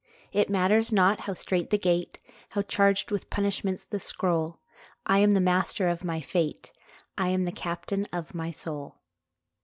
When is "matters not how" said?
0.49-1.35